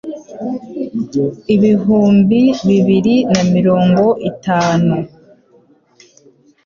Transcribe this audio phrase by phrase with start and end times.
[1.55, 4.93] ibihumbi bibiri na mirongo itanu